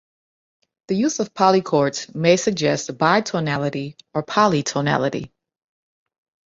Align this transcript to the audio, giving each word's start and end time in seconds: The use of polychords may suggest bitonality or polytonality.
The 0.87 0.95
use 0.95 1.19
of 1.19 1.31
polychords 1.35 2.15
may 2.15 2.35
suggest 2.35 2.89
bitonality 2.97 3.99
or 4.15 4.23
polytonality. 4.23 5.29